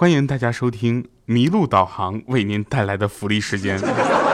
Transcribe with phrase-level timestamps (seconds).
[0.00, 3.78] 欢迎大家收听麋鹿导航为您带来的福利时间。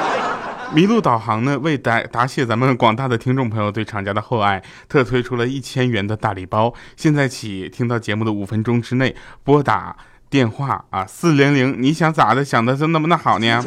[0.72, 6.72] 麋鹿导航呢，为答答谢咱们广大的听众朋友对厂家的厚爱，特推出了一千元的大礼包。
[6.96, 9.96] 现在起，听到节目的五分钟之内拨打
[10.30, 12.44] 电话啊四零零，你想咋的？
[12.44, 13.60] 想的就那么的好呢？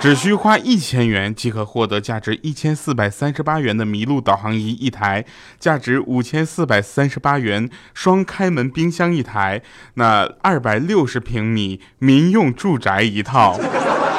[0.00, 5.24] 只需花一千元即可获得价值一千四百三十八元的麋鹿导航仪一台，
[5.58, 9.60] 价值五千四百三十八元双开门冰箱一台，
[9.94, 13.58] 那二百六十平米民用住宅一套，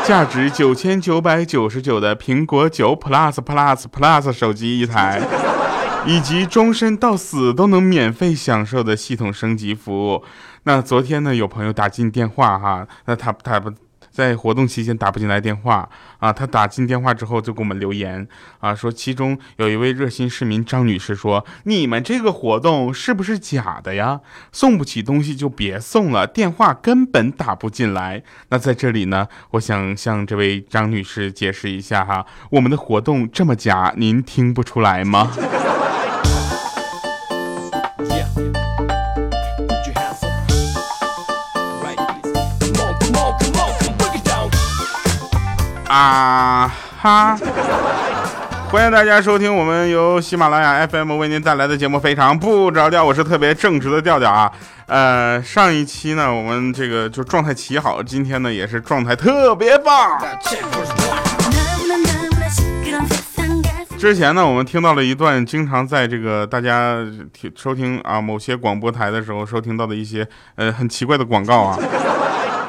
[0.06, 5.22] 价值九千九百九十九的苹果九 Plus Plus Plus 手机一台，
[6.06, 10.24] 以及终身到死都能免费享受的系统升级服务。
[10.64, 13.72] 那昨天呢，有朋友打进电话哈，那他他不。
[14.12, 15.88] 在活动期间打不进来电话
[16.20, 18.28] 啊，他打进电话之后就给我们留言
[18.60, 24.22] 啊，说其中有一位热心市民张女士说：“你们这个活动是不是假的呀？
[24.52, 35.32] 送不起东西就别送了，电话根本打不进来。”那在这里呢，我想向这位张女士解释一下哈，我们的活动这么假，您听不出来吗？
[45.90, 47.36] 啊哈！
[48.70, 54.52] 欢迎大家收听我们由喜马拉雅 FM 为您带来的节目《非常不着调》，我是特别正直的调调啊。
[54.86, 60.22] 呃，上一期呢，我们这个就状态奇好，今天呢也是状态特别棒。
[63.98, 66.98] 之前呢，我们听到了一段经常在这个大家
[67.34, 71.80] 听收听啊某些广播台的时候收听到的一些呃很奇怪的广告啊。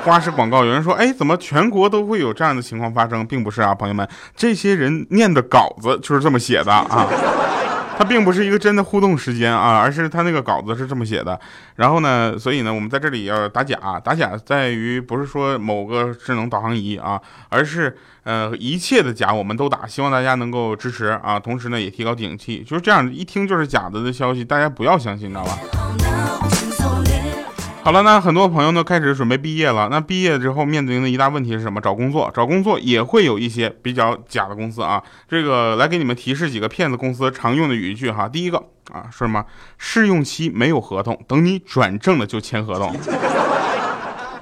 [0.05, 3.27] 花式广告，有人说，哎，怎么全国都会有这样的情况发生？
[3.27, 7.07] 并不是啊，朋友们，这些人念的稿子就是这么写的啊，
[7.99, 11.39] 它并不是一个真的互动时间啊，而是他那个稿子是这么写的。
[11.77, 17.21] 然后呢，所以呢，我们在这里要打假，打假在于不是说某个智能导航仪啊，
[17.51, 25.59] 而是呃一切的假我们都打，希望大家能够支持啊，同时呢也提高警惕，就是这样一听就是假的的消息，大家不要相信，你知道吧？
[27.83, 29.89] 好了，那很多朋友呢开始准备毕业了。
[29.91, 31.81] 那毕业之后面临的一大问题是什么？
[31.81, 35.03] 找工作，找工作也会有一些比较假的公司啊。
[35.29, 38.29] 这个来给你们提示几个骗子公司常用的语句哈。
[38.29, 38.59] 第一个
[38.93, 39.45] 啊，说什么
[39.79, 42.95] 试用期没有合同，等你转正了就签合同。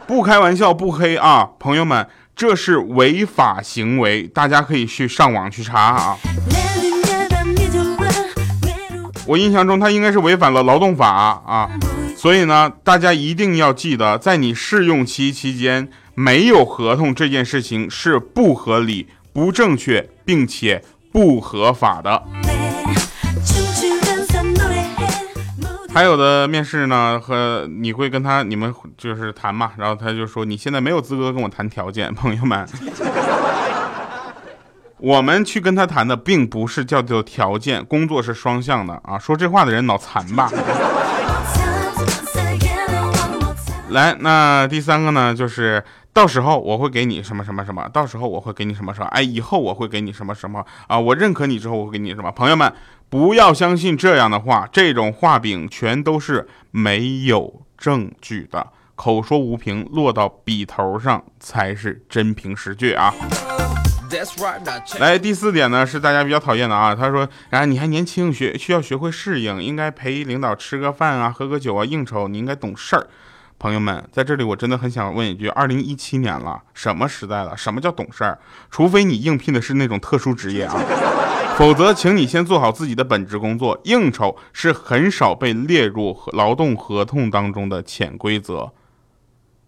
[0.07, 6.17] 不开玩笑，不黑啊，朋友们，这是违法行为，大家可以去上网去查啊。
[9.27, 11.71] 我印象中他应该是违反了劳动法啊。
[12.19, 22.21] 所以呢，大家一定要记得，在你试用期期间没有合同这件事情是不合理、不正确，并且不合法的。
[25.95, 32.67] 还有的面试呢，和你会跟他你们就是谈嘛，然后他就说你现在没有资格跟我谈条件，朋友们，
[34.99, 40.51] 我们去跟他谈的并不是叫做条件，工作是双向的啊，说这话的人脑残吧。
[43.91, 45.83] 来，那第三个呢，就是
[46.13, 52.31] 到时候我会给你什么什么什么，到时候我会给你什么什么，哎，以后我会给你什么什么啊，我认可你之后我会给你什么。
[52.31, 52.71] 朋友们，
[53.09, 63.15] 不要相信这样的话，这种画饼全都是没有证据的，口说无凭，落到笔头上才是真凭实据啊。
[64.99, 73.07] 来，第四点呢是大家比较讨厌的啊，他说，然啊，你还年轻，学需要学会适应，应该陪领导吃个饭啊，喝个酒啊，应酬，你应该懂事儿。
[73.59, 77.57] 朋友们，在这里我真的很想问一句：二零一七年了，什么时代了？
[77.57, 78.39] 什么叫懂事儿？
[78.71, 80.81] 除非你应聘的是那种特殊职业啊，
[81.59, 83.81] 否则，请你先做好自己的本职工作。
[83.83, 88.71] 应酬是很少被列入劳动合同当中的潜规则。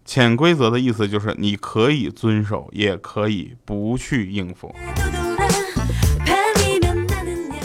[0.05, 4.73] 潜规则的意思就是你可以遵守，也可以不去应付。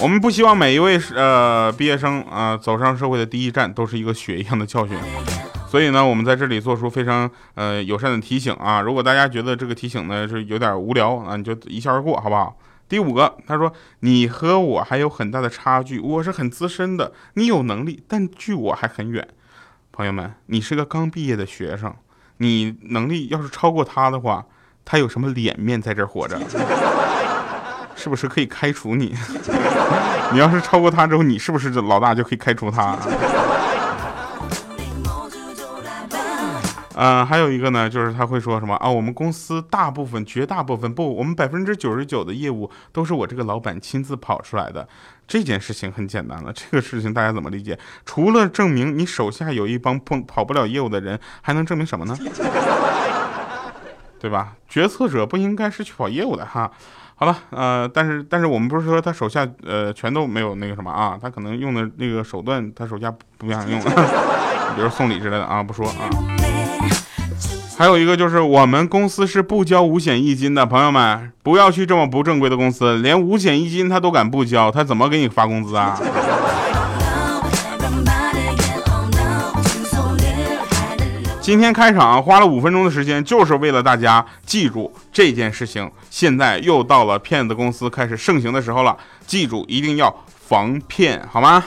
[0.01, 4.97] 我们不希望每一位呃毕业生啊走上社会的第一站都是一个血一样的教训。
[5.75, 8.79] 所以呢，我们在这里做出非常呃友善的提醒啊。
[8.79, 12.57] 如果大家觉得这个提醒呢是有点无聊啊，你就一笑而过，好不好？
[12.87, 13.69] 第五个，他说
[13.99, 19.27] 你和我还有很大的差距，我是很资深的，你有能力，但距我还很远。
[19.91, 21.93] 朋友们，你是个刚毕业的学生，
[22.37, 24.45] 你能力要是超过他的话，
[24.85, 26.39] 他有什么脸面在这活着？
[27.97, 29.13] 是不是可以开除你？
[30.31, 32.97] 你要是超过他之后，你是不是老大就可以开除他？
[36.95, 38.89] 呃，还有一个呢，就是他会说什么啊？
[38.89, 44.87] 我们公司大部分、绝大部分不，我们百分之九十九的业务都是我这个老板亲自跑出来的。
[45.27, 47.77] 这件事情很简单了，这个事情大家怎么理解？
[48.05, 52.17] 除了证明你手下有一帮跑跑不了业务的人，还能证明什么呢？
[54.17, 54.55] 对吧？
[54.69, 56.71] 决策者不应该是去跑业务的哈。
[57.15, 61.19] 好了，呃，但是但是我们不是说他手下呃全都没有那个什么啊？
[61.21, 63.79] 他可能用的那个手段，他手下不想用，
[64.75, 66.09] 比如送礼之类的啊，不说啊。
[67.77, 75.99] 还有一个就是我们公司是不交五险一金的，朋友们不要去这么不正规的公司，连五险一金他都敢不交，他怎么给你发工资啊？
[81.41, 85.91] 今天开场花了五分钟的时间，就是为了大家记住这件事情。
[86.09, 88.97] 现在又到了骗子公司开始盛行的时候了，
[89.27, 90.15] 记住一定要
[90.47, 91.63] 防骗，好吗？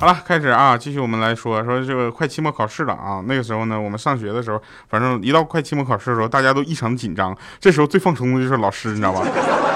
[0.00, 0.78] 好了，开始啊！
[0.78, 3.22] 继续我们来说说这个快期末考试了啊。
[3.26, 4.58] 那个时候呢，我们上学的时候，
[4.88, 7.36] 反正一到快期末考试的时候，大家都异常紧张。
[7.60, 9.20] 这时候最放松的就是老师，你知道吧？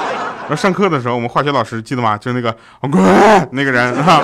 [0.49, 2.17] 然后上课的时候，我们化学老师记得吗？
[2.17, 4.23] 就是那个滚那个人啊。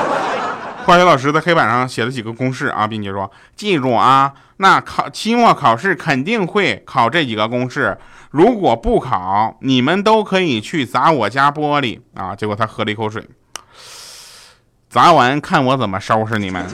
[0.87, 7.99] 化学老师在黑板上写了几个公式啊，并且说：“记住啊，那考期末考试肯定会考这几个公式。
[8.31, 13.23] 如果不考，你们都可以去砸我家玻璃啊。”结果他喝了一口水。
[14.91, 16.67] 砸完看我怎么收拾你们！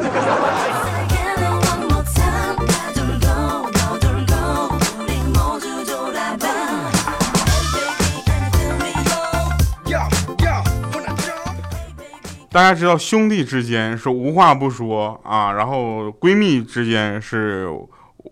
[12.50, 17.68] 大家知道兄弟之间是无话不说啊，然后闺蜜之间是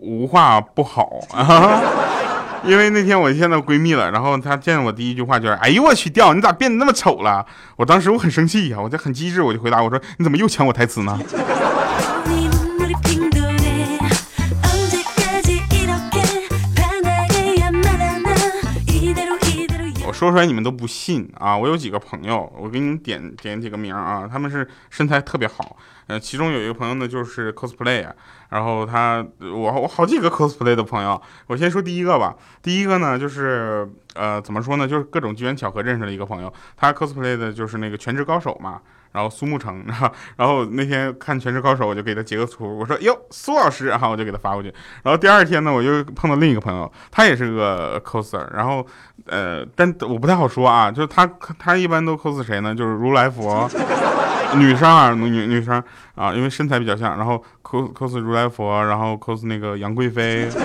[0.01, 1.81] 无话不好啊。
[2.65, 7.45] 因为那天我见到闺蜜了，然后她见我第一句话就是：“哎呦我去，掉你咋变得那么丑了？”
[7.77, 11.19] 我当时我很生气呀，我就很机智，我就回答我说：“你怎么又抢我台词呢？”
[20.25, 21.55] 说出来你们都不信啊！
[21.55, 25.77] 我有几个朋友，我给你们点点几个名啊，他们是身材特别好。
[26.07, 28.07] 呃，其中有一个朋友呢，就是 cosplay，
[28.49, 32.35] 然后他我我好几个 cosplay 的朋友，我先说第一个吧。
[32.63, 38.81] 第一个呢，就是呃，怎么说呢，就是各种机缘巧合认识了一个朋友，他 cosplay 的就是那个全职高手嘛。
[39.15, 44.67] 然后苏沐橙， 然后然后那天看《全职高手》，我就给他截个图，我说哟苏老师，然后我就给他发过去。
[45.03, 48.85] 然后第二天呢，我又碰到另一个朋友，他也是个 coser，然后
[49.27, 51.25] 呃，但我不太好说啊，就是他
[51.57, 52.75] 他一般都 cos 谁呢？
[52.75, 53.69] 就是如来佛，
[54.57, 55.81] 女生啊，女女生
[56.15, 60.49] 啊，因为身材比较像，然后 cos cos 如来佛，然后 cos 那个杨贵妃。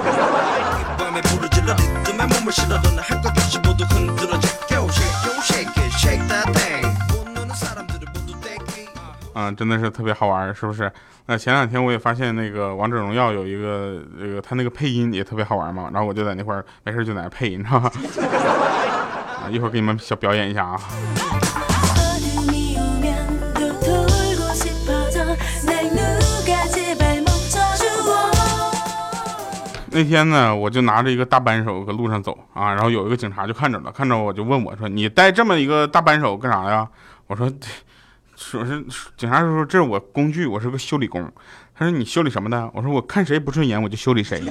[9.33, 10.91] 啊，真的是特别好玩，是不是？
[11.27, 17.91] 那前两天我也发现那个王者荣耀有一个这个他那个配音也特别好玩嘛，然后我就在那块儿没事儿就在那配，你知道吗？
[19.41, 20.81] 啊，一会儿给你们小表演一下啊。
[29.93, 36.89] 那天呢，我就拿着一个大扳手搁路上走啊，然后有一个警察就看着了，看着我就问我说：“你带这么一个大扳手干啥呀？”
[37.29, 37.49] 我说。
[38.43, 38.83] 说是
[39.19, 41.31] 警察说这是我工具，我是个修理工。
[41.77, 42.71] 他说你修理什么的？
[42.75, 44.43] 我说我看谁不顺眼我就修理谁。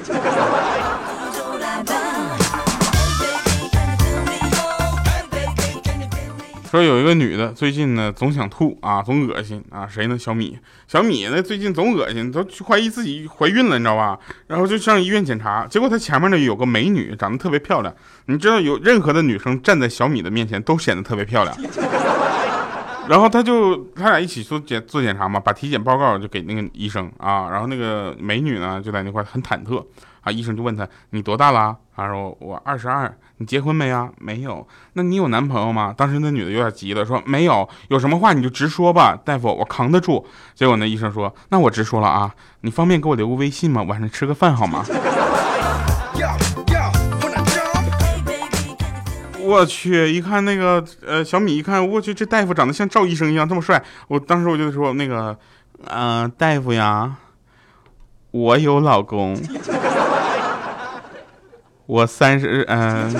[6.69, 10.15] 说有一个女的最近呢总想吐啊，总恶心啊，谁呢？
[10.15, 14.19] 小米，小米呢最近总恶心，都怀疑自己怀孕了，你知道吧？
[14.45, 17.91] 然后就上医院检查，结果她前面呢有个美女，长得特别漂亮。
[18.27, 21.57] 你知道有任何的女生站在小米的面前都显得特别漂亮。
[23.09, 27.49] 然后他就他俩一起做检做检查嘛，把体检报告就给那个医生啊。
[27.49, 29.83] 然后那个美女呢就在那块很忐忑
[30.21, 30.31] 啊。
[30.31, 31.75] 医生就问他你多大了？
[31.95, 33.11] 他说我二十二。
[33.37, 34.09] 你结婚没啊？
[34.19, 34.67] 没有。
[34.93, 35.91] 那你有男朋友吗？
[35.97, 37.67] 当时那女的有点急了，说没有。
[37.87, 40.23] 有什么话你就直说吧，大夫，我扛得住。
[40.53, 43.81] 结果那医生说那我直说了啊，你方便给我留个微信吗？
[43.81, 44.85] 晚上吃个饭好吗？
[49.49, 53.83] 我去，一看那个呃小米，一看我去，这大夫长得像赵医生一样这么帅。
[54.07, 55.35] 我当时我就说那个，
[55.87, 57.15] 嗯，大夫呀，
[58.29, 59.35] 我有老公，
[61.87, 63.11] 我三十，嗯，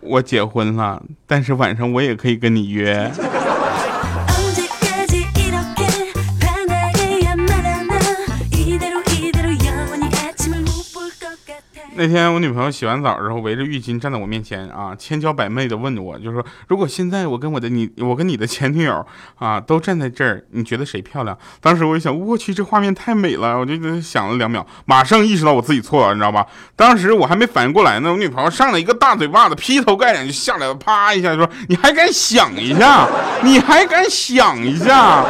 [0.00, 3.10] 我结婚了，但是晚上我也可以跟你约。
[11.96, 21.38] 那天我女朋友洗完澡，然后围着浴巾站在我面前啊，千娇百媚的问我，就说如果现在我跟我的你，我跟你的前女友啊都站在这儿，你觉得谁漂亮？
[21.60, 26.44] 当时我一想，我去，这画面太美了，我就想了两秒，马上意识到我自己错了，你知道吧？
[26.74, 33.08] 当时我还没反应过来呢，我女朋友上来一个大嘴巴子，劈头盖脸就下来了，啪一下说：“你还敢想一下？
[33.42, 35.24] 你还敢想一下？”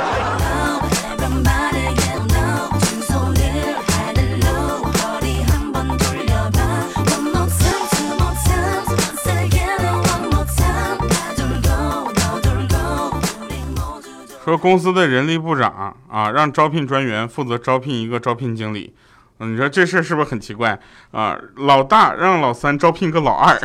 [14.45, 18.95] 说公司的人力部长啊，让招聘专员负责招聘一个招聘经理，
[19.39, 20.79] 嗯，你说这事儿是不是很奇怪
[21.13, 21.35] 啊？
[21.57, 23.59] 老大让老三招聘个老二，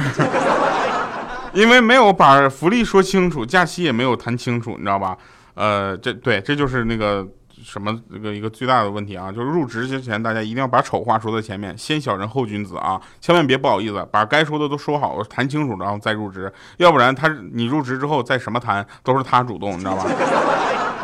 [1.54, 5.18] 因为没有把福利说清楚，假期也没有谈清楚，你知道吧？
[5.56, 7.28] 呃，这对，这就是那个。
[7.62, 20.06] 什么这个一个最大的问题啊，就是入职之前大家一定要把丑话说在前面，先小人后君子啊，千万别不好意思，把该说的都说好，谈清楚，然后再入职，要不然他你入职之后再什么谈都是他主动，你知道吧？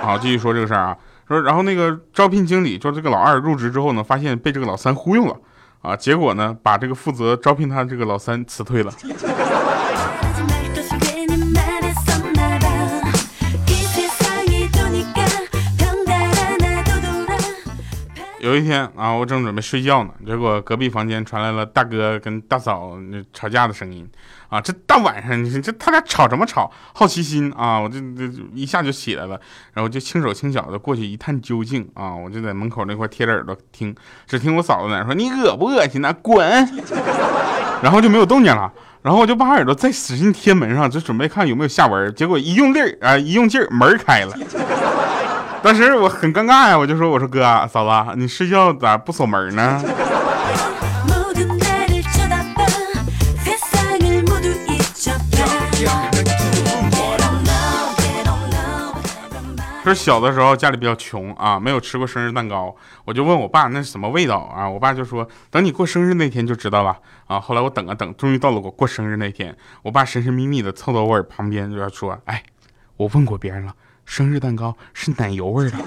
[0.05, 0.97] 好，继续说这个事儿啊，
[1.27, 5.35] 说然后那个招聘经理就这个老二入职之后呢，发现被这个老三忽悠了
[5.81, 8.91] 啊，结果呢把这个负责招聘他这个老三辞退了。
[18.45, 22.95] 有一天啊，我正准备睡觉呢，结果隔壁房间传来了大哥跟大嫂
[23.33, 24.07] 吵架的声音
[24.49, 24.61] 啊！
[24.61, 26.71] 这大晚上，你这他俩吵什么吵？
[26.93, 29.29] 好奇心啊，我就就一下就起来了，
[29.73, 32.15] 然后就轻手轻脚的过去一探究竟啊！
[32.15, 33.95] 我就在门口那块贴着耳朵听，
[34.27, 36.15] 只听我嫂子在那说：“你恶不恶心呢？
[36.21, 36.47] 滚！”
[37.81, 38.71] 然后就没有动静了，
[39.01, 44.37] 然后我就把耳朵再使劲贴门上，就准备看有没有下文，结果一用力啊，一用劲儿，门开了。
[45.65, 49.83] 当时我很尴尬呀，我就说：“我说哥嫂子，你睡觉咋不锁门呢？”
[59.83, 64.69] 说小的时候家里比较穷啊，没有吃过生日蛋糕，我就问我爸那是什么味道啊？
[64.69, 66.95] 我爸就说：“等你过生日那天就知道了
[67.25, 72.43] 啊。”后来我等啊等，终于到了我过生日那天，我爸神神秘秘的凑到我耳旁边就要说：“哎，
[72.97, 73.73] 我问过别人了。”
[74.05, 75.77] 生日蛋糕是奶油味的。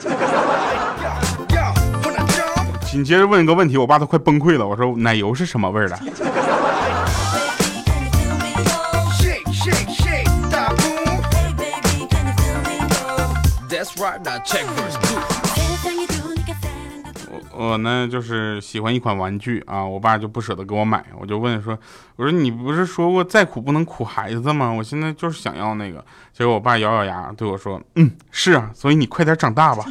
[2.86, 4.66] 紧接着问一个问题，我爸都快崩溃了。
[4.66, 5.98] 我说奶油是什么味的？
[17.58, 21.76] 我呢就是喜欢一款玩具啊，我爸就不舍得给我买，我就问说，
[22.14, 24.70] 我说你不是说过再苦不能苦孩子吗？
[24.70, 26.04] 我现在就是想要那个。
[26.32, 29.84] 结果我爸咬咬牙对我说，嗯，是啊，所以你快点长大吧。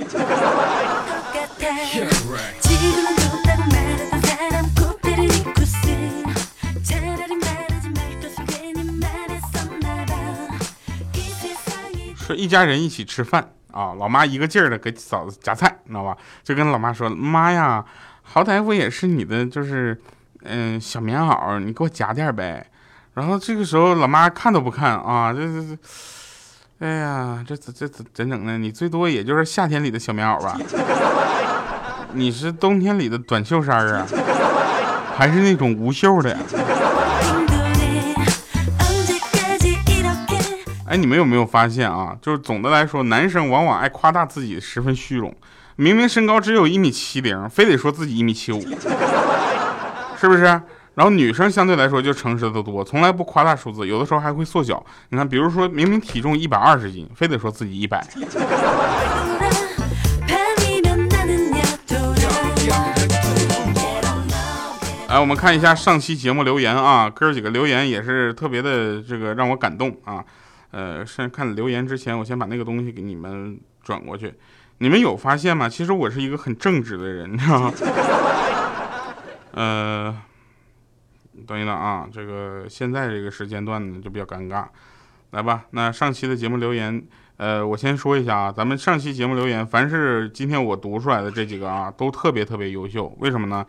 [12.15, 13.56] 说一家人一起吃饭。
[13.77, 16.17] 啊，老妈一个劲儿的给嫂子夹菜，你知道吧？
[16.43, 17.85] 就跟老妈说：“妈呀，
[18.23, 19.95] 好歹我也是你的，就是
[20.41, 22.65] 嗯小棉袄，你给我夹点呗。”
[23.13, 25.77] 然后这个时候老妈看都不看啊，这这这，
[26.79, 28.57] 哎呀，这这这怎整呢？
[28.57, 30.57] 你最多也就是夏天里的小棉袄吧？
[32.13, 34.07] 你是冬天里的短袖衫啊？
[35.15, 36.35] 还是那种无袖的？
[40.97, 42.17] 你们有没有发现啊？
[42.21, 45.33] 就是总的来说，男生往往爱夸大自己，十分虚荣。
[45.75, 48.59] 明明身高只有一米七零，非得说自己一米七五，
[50.19, 50.43] 是不是？
[50.95, 54.83] 然后女生相对来说就诚实的多，从来不夸大数字，有的时候还会缩小。
[55.09, 58.03] 你看，比如说明明体重一百二十斤，非得说自己一百。
[65.07, 70.25] 哎，我们看一下上期节目留言啊，哥几个留言也是特别的这个让我感动啊。
[70.77, 74.31] 呃，先看留言之前，我先把那个东西给你们转过去。
[74.77, 75.67] 你们有发现吗？
[75.67, 77.73] 其实我是一个很正直的人，你知道吗？
[79.53, 80.15] 呃，
[81.47, 84.67] 等一等啊，这个现在这个时间段呢就比较尴尬。
[85.31, 87.03] 来吧，那上期的节目留言，
[87.37, 93.11] 呃，我先说一下啊，咱们上期节目留言，凡是今天我读出来的这几个啊，都特别特别优秀。
[93.17, 93.65] 为什么呢？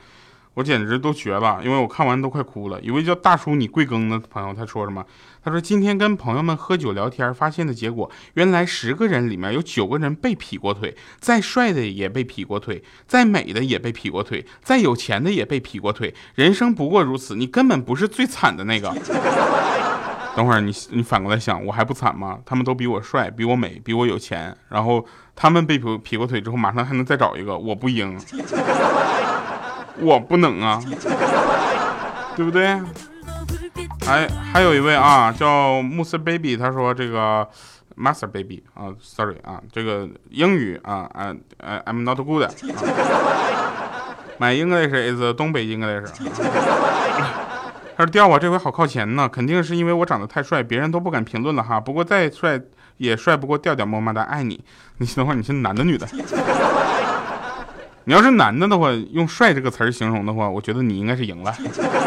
[0.58, 2.80] 我简直都绝了，因为我看完都快哭了。
[2.80, 5.04] 一位叫大叔你贵庚的朋友，他说什么？
[5.40, 16.12] 他说今天跟朋友们喝酒聊天，发现的结果，原来十个人里面有九个人被劈过腿，再帅的也被劈过腿，再美的也被劈过腿，再有钱的也被劈过腿。
[16.34, 18.92] 人生不过如此，你根本不是最惨的那个。
[20.34, 22.40] 等会儿你你反过来想，我还不惨吗？
[22.44, 28.18] 他们都比我帅，比我美，比我有钱，然后他们被劈劈过腿之后，马上还能再找一个，我不应。
[30.00, 30.80] 我不能啊！
[32.36, 32.80] 对不对？
[34.06, 37.46] 还还有一位啊，叫慕斯 baby，他说这个
[37.96, 42.48] master baby 啊，sorry 啊，这个英语啊啊啊，I'm not good。
[44.38, 46.08] My English is 东北 English。
[47.96, 51.80] 他说调我，这回好靠前呢，肯定是因为我长得太帅，别人都不敢评论了哈。
[51.80, 52.60] 不过再帅
[52.98, 54.64] 也帅不过调调，么么哒，爱你。
[54.98, 56.06] 你等会儿你是男的女的？
[58.08, 61.54] 你要是男的的话，用帅这个词儿形容的话，我觉得你应该是赢了。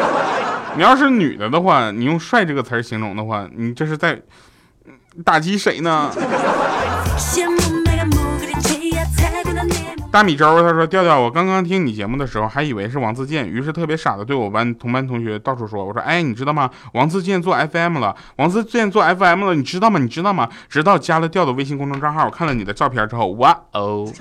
[0.76, 4.20] 你要是女的的话，你用帅这个词儿形容的话，你这是在
[5.24, 6.10] 打击谁呢？
[10.12, 16.68] 大米粥他说调调，我刚刚听你节目的时候还以为是王自健，于是特别傻的对我班同班同学到处说，我说哎，你知道吗？
[16.94, 20.00] 王自健做 FM 了，王自健做 FM 了，你知道吗？
[20.00, 20.50] 你知道吗？
[20.68, 24.12] 直到加了调的微信公众账号，看了你的照片之后，哇哦！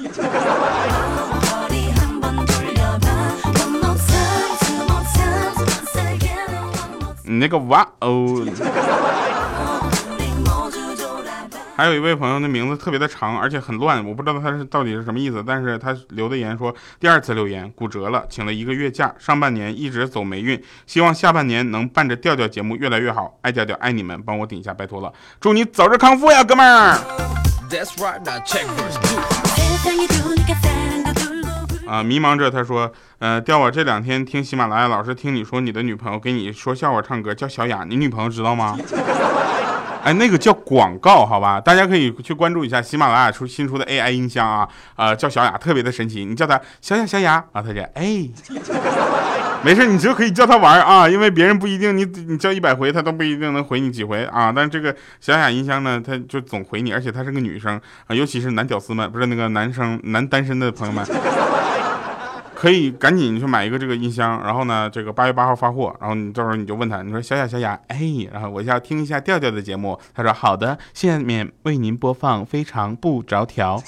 [7.30, 8.44] 你那个哇哦！
[11.76, 15.40] 还有一位朋友的名字特别的长，而且很乱，我不知道他是到底是什么意思。
[15.46, 23.38] 但是他留的言说，第二次留言骨折了，请了一个月假，上半年一直走霉运，希望下半年能伴着调调节目越来越好。
[23.42, 26.98] 爱调调，爱你们，帮我顶一下，拜托了，祝你早日康复呀，哥们儿。
[31.90, 38.78] 啊，迷茫着，他说，呃，调我这两天听喜马拉雅，老是听你说你的女朋友给你说笑话、唱歌，叫小雅，你女朋友知道吗？
[40.04, 48.28] 哎，那个叫广告，好吧，大家可以去关注一下喜马拉雅出新出的 AI 音箱啊，呃，叫小雅，特别的神奇，你叫她小雅小雅啊，她就哎，
[49.64, 61.04] 没事，你就可以叫她玩啊，因为别人不一定，你你叫一百回，她都不一定能回你几回啊，但是这个小雅音箱呢，她就总回你，而且她是个女生啊，尤其是男屌丝们，不是那个男生男单身的朋友们。
[62.60, 67.98] 可以赶紧去买一个这个音箱，然后呢，这个八月八号发货，然后你到时候你就问他，你说小雅小雅，哎，
[68.30, 73.82] 然后我要听一下调调的节目，他说好的，下面为您播放非常不着调。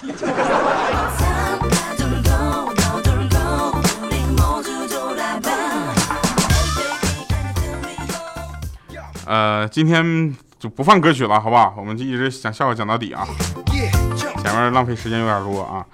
[9.26, 11.74] 呃，今天就不放歌曲了，好不好？
[11.76, 13.28] 我们就一直讲笑话讲到底啊，
[14.42, 15.84] 前面浪费时间有点多啊。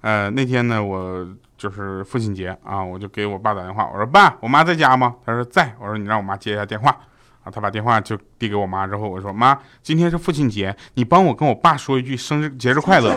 [0.00, 1.26] 呃，那天呢，我。
[1.58, 5.16] 就是父亲节啊，我就给我爸打电话，我说爸，我妈在家吗？
[5.26, 5.74] 他说在。
[5.80, 6.88] 我说你让我妈接一下电话
[7.42, 7.50] 啊。
[7.50, 13.12] 他把电话就递给我妈之后，我说妈，今天是父亲节，你帮我跟我爸说一句生日节日快乐。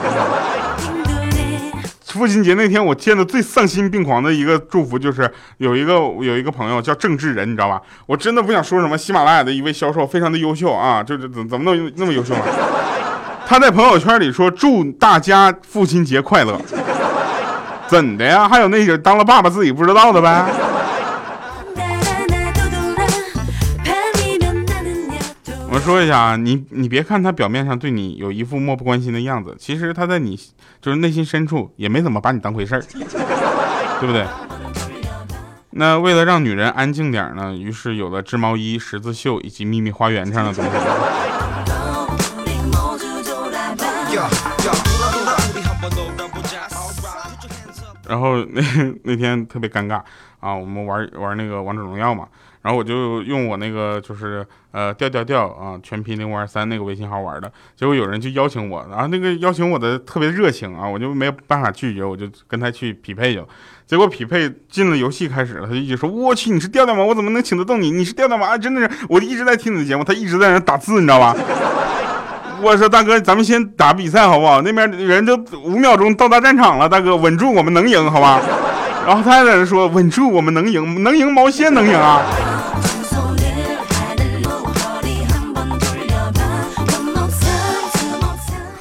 [2.07, 7.79] 父亲节那天，我见的最丧心病狂的一个祝福就是有一个有一个朋友叫郑志仁，你知道吧？
[8.07, 12.41] 我真的不想说什么，喜马拉雅的一位销售非常的优秀啊，就是怎怎么能那么优秀呢？
[13.51, 16.57] 他在朋友圈里说祝大家父亲节快乐。
[17.85, 18.47] 怎的呀？
[18.47, 20.45] 还有那些当了爸爸自己不知道的呗。
[25.69, 30.39] 我说一下啊，你你别看他表面上对你有一副漠不关心的样子，其实他在你
[30.81, 32.81] 就是内心深处也没怎么把你当回事儿，
[33.99, 34.25] 对不对？
[35.71, 40.71] 那为了让女人安静点呢，于是有了织毛衣、十字绣以及秘密花园这样的东西。
[48.11, 48.61] 然后那
[49.03, 50.01] 那天特别尴尬
[50.41, 52.27] 啊，我们玩玩那个王者荣耀嘛，
[52.61, 63.47] 然后我就用我那个就是呃调调调啊全拼零五二三那个微信号玩的，结果有人就邀请我，然后那个邀请我的特别热情啊，我就没有办法拒绝，我就跟他去匹配去了，
[63.87, 67.05] 结果匹配进了游戏开始了，他就一直说我去你是调调吗？
[67.05, 67.91] 我怎么能请得动你？
[67.91, 68.57] 你是调调吗？
[68.57, 71.33] 真的是，我一直在听你的节目，他一直在那打字，你知道吧？
[72.61, 74.61] 我说大哥，咱们先打比赛好不好？
[74.61, 78.39] 那边人就五秒钟到达战场了，大哥稳住，我们能赢，好吧？
[79.05, 82.21] 然后他还在那说稳住，我们能赢，能赢毛线能赢啊！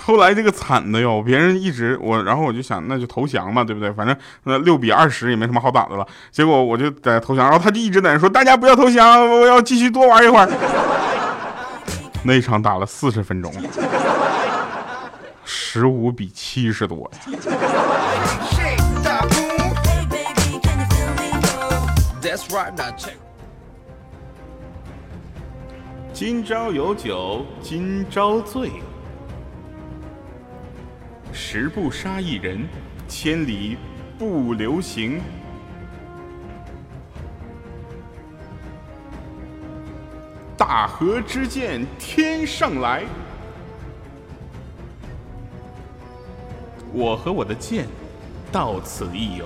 [0.04, 3.90] 后来这个惨的哟，别人一直我，然后我就想那就投降嘛，对不对？
[3.92, 4.14] 反正
[4.44, 6.06] 那六比二十也没什么好打的了。
[6.30, 10.48] 结果我就在投降，然后他就一直在那说大家不要投降，我要继续多玩一会儿。
[12.22, 13.50] 那一场打了四十分钟，
[15.44, 17.20] 十五比七十多呀！
[26.12, 28.70] 今朝有酒今朝醉，
[31.32, 32.68] 十步杀一人，
[33.08, 33.78] 千里
[34.18, 35.22] 不留行。
[40.70, 43.02] 大河之剑天上来。
[46.92, 47.88] 我和我的剑
[48.52, 49.44] 到此一游。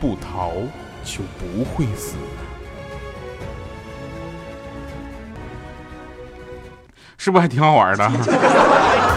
[0.00, 0.54] 不逃
[1.04, 2.16] 就不会死。
[7.18, 9.15] 是不是还挺好玩的？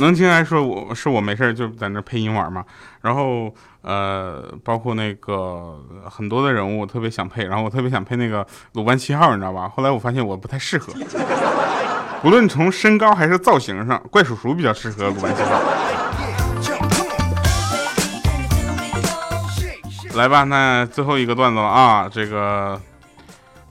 [0.00, 2.64] 能听来说我是我没事就在那配音玩嘛，
[3.00, 5.80] 然后呃，包括那个
[6.10, 9.68] 很多的人物我特别想配，然后我特别想配那个鲁班七号，你知道吧？
[9.68, 10.92] 后来我发现我不太适合，
[12.22, 15.60] 无论从身高还是造型上，怪叔叔比较适合鲁班七号。
[20.14, 22.80] 来吧，那最后一个段子了啊，这个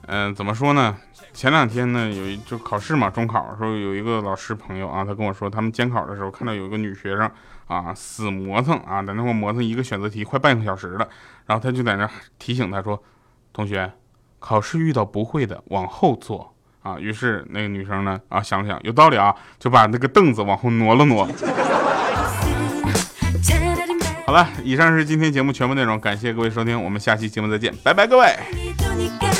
[0.06, 0.96] 嗯，怎么说呢？
[1.34, 7.28] 前两天呢，有一就考试嘛，中考的时候有一个老师朋友啊，他跟我说，他们监考的时候看到有一个女学生
[7.66, 11.08] 啊，死磨蹭啊，在那块磨蹭一个选择题快半个小时了，
[11.46, 13.02] 然后他就在那提醒他说，
[13.52, 13.92] 同学，
[14.38, 16.96] 考试遇到不会的往后坐啊。
[16.98, 21.28] 于是那个女生呢啊想了想，有道理啊，就把那个凳子往后挪了挪。
[24.24, 29.33] 好了，以上是今天节目全部内容，感谢各位收听，我们下期节目再见，拜拜，各位。